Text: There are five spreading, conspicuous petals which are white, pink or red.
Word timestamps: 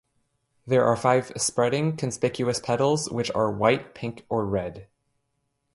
There 0.65 0.83
are 0.83 0.95
five 0.95 1.31
spreading, 1.37 1.95
conspicuous 1.95 2.59
petals 2.59 3.07
which 3.11 3.29
are 3.35 3.51
white, 3.51 3.93
pink 3.93 4.25
or 4.29 4.47
red. 4.47 4.87